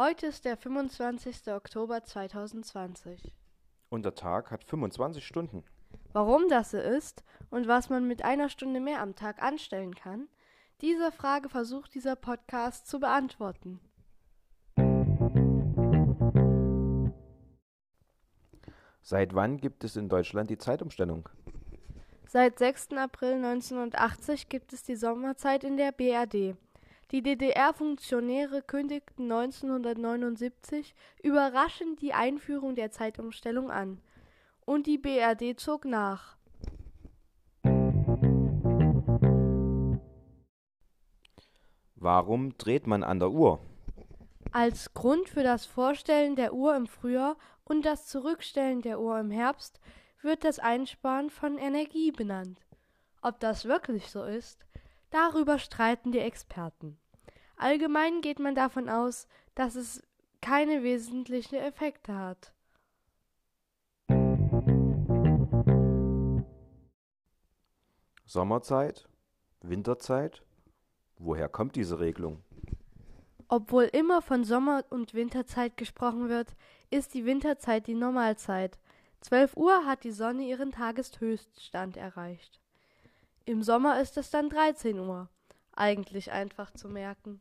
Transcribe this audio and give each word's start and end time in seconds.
Heute 0.00 0.28
ist 0.28 0.44
der 0.44 0.56
25. 0.56 1.48
Oktober 1.48 2.04
2020. 2.04 3.34
Und 3.88 4.04
der 4.04 4.14
Tag 4.14 4.52
hat 4.52 4.62
25 4.62 5.26
Stunden. 5.26 5.64
Warum 6.12 6.48
das 6.48 6.70
so 6.70 6.78
ist 6.78 7.24
und 7.50 7.66
was 7.66 7.90
man 7.90 8.06
mit 8.06 8.24
einer 8.24 8.48
Stunde 8.48 8.78
mehr 8.78 9.02
am 9.02 9.16
Tag 9.16 9.42
anstellen 9.42 9.96
kann, 9.96 10.28
diese 10.82 11.10
Frage 11.10 11.48
versucht 11.48 11.96
dieser 11.96 12.14
Podcast 12.14 12.86
zu 12.86 13.00
beantworten. 13.00 13.80
Seit 19.02 19.34
wann 19.34 19.56
gibt 19.56 19.82
es 19.82 19.96
in 19.96 20.08
Deutschland 20.08 20.48
die 20.48 20.58
Zeitumstellung? 20.58 21.28
Seit 22.28 22.60
6. 22.60 22.90
April 22.92 23.44
1980 23.44 24.48
gibt 24.48 24.72
es 24.72 24.84
die 24.84 24.94
Sommerzeit 24.94 25.64
in 25.64 25.76
der 25.76 25.90
BRD. 25.90 26.56
Die 27.10 27.22
DDR-Funktionäre 27.22 28.60
kündigten 28.60 29.32
1979 29.32 30.94
überraschend 31.22 32.02
die 32.02 32.12
Einführung 32.12 32.74
der 32.74 32.90
Zeitumstellung 32.90 33.70
an. 33.70 34.02
Und 34.66 34.86
die 34.86 34.98
BRD 34.98 35.58
zog 35.58 35.86
nach. 35.86 36.36
Warum 41.94 42.58
dreht 42.58 42.86
man 42.86 43.02
an 43.02 43.18
der 43.18 43.30
Uhr? 43.30 43.58
Als 44.52 44.92
Grund 44.92 45.30
für 45.30 45.42
das 45.42 45.64
Vorstellen 45.64 46.36
der 46.36 46.52
Uhr 46.52 46.76
im 46.76 46.86
Frühjahr 46.86 47.38
und 47.64 47.86
das 47.86 48.06
Zurückstellen 48.06 48.82
der 48.82 49.00
Uhr 49.00 49.18
im 49.18 49.30
Herbst 49.30 49.80
wird 50.20 50.44
das 50.44 50.58
Einsparen 50.58 51.30
von 51.30 51.56
Energie 51.56 52.12
benannt. 52.12 52.60
Ob 53.22 53.40
das 53.40 53.64
wirklich 53.64 54.10
so 54.10 54.24
ist, 54.24 54.66
darüber 55.10 55.58
streiten 55.58 56.12
die 56.12 56.18
Experten. 56.18 56.98
Allgemein 57.56 58.20
geht 58.20 58.38
man 58.38 58.54
davon 58.54 58.88
aus, 58.88 59.26
dass 59.54 59.74
es 59.74 60.02
keine 60.40 60.82
wesentlichen 60.82 61.56
Effekte 61.56 62.14
hat. 62.14 62.52
Sommerzeit? 68.24 69.08
Winterzeit? 69.62 70.44
Woher 71.16 71.48
kommt 71.48 71.76
diese 71.76 71.98
Regelung? 71.98 72.44
Obwohl 73.48 73.84
immer 73.84 74.20
von 74.20 74.44
Sommer- 74.44 74.84
und 74.90 75.14
Winterzeit 75.14 75.76
gesprochen 75.78 76.28
wird, 76.28 76.54
ist 76.90 77.14
die 77.14 77.24
Winterzeit 77.24 77.86
die 77.86 77.94
Normalzeit. 77.94 78.78
12 79.22 79.56
Uhr 79.56 79.86
hat 79.86 80.04
die 80.04 80.12
Sonne 80.12 80.44
ihren 80.44 80.70
Tageshöchststand 80.70 81.96
erreicht. 81.96 82.60
Im 83.48 83.62
Sommer 83.62 83.98
ist 83.98 84.18
es 84.18 84.28
dann 84.28 84.50
13 84.50 84.98
Uhr. 84.98 85.30
Eigentlich 85.72 86.32
einfach 86.32 86.70
zu 86.70 86.86
merken. 86.86 87.40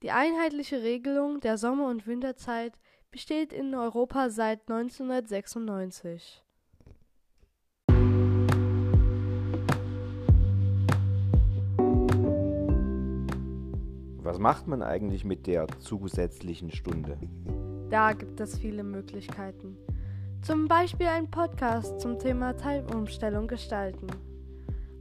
Die 0.00 0.12
einheitliche 0.12 0.84
Regelung 0.84 1.40
der 1.40 1.58
Sommer- 1.58 1.88
und 1.88 2.06
Winterzeit 2.06 2.78
besteht 3.10 3.52
in 3.52 3.74
Europa 3.74 4.30
seit 4.30 4.70
1996. 4.70 6.44
Was 14.18 14.38
macht 14.38 14.68
man 14.68 14.80
eigentlich 14.84 15.24
mit 15.24 15.48
der 15.48 15.66
zusätzlichen 15.80 16.70
Stunde? 16.70 17.18
Da 17.90 18.12
gibt 18.12 18.38
es 18.38 18.56
viele 18.56 18.84
Möglichkeiten. 18.84 19.76
Zum 20.40 20.68
Beispiel 20.68 21.08
ein 21.08 21.32
Podcast 21.32 21.98
zum 21.98 22.20
Thema 22.20 22.56
Zeitumstellung 22.56 23.48
gestalten. 23.48 24.06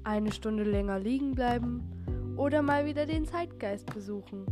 Eine 0.03 0.31
Stunde 0.31 0.63
länger 0.63 0.99
liegen 0.99 1.35
bleiben 1.35 2.35
oder 2.37 2.61
mal 2.61 2.85
wieder 2.85 3.05
den 3.05 3.25
Zeitgeist 3.25 3.93
besuchen. 3.93 4.45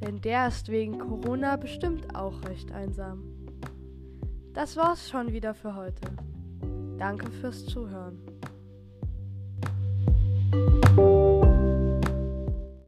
Denn 0.00 0.20
der 0.20 0.48
ist 0.48 0.68
wegen 0.68 0.98
Corona 0.98 1.56
bestimmt 1.56 2.14
auch 2.14 2.42
recht 2.44 2.72
einsam. 2.72 3.22
Das 4.52 4.76
war's 4.76 5.08
schon 5.10 5.32
wieder 5.32 5.54
für 5.54 5.74
heute. 5.74 6.08
Danke 6.98 7.30
fürs 7.30 7.66
Zuhören. 7.66 8.18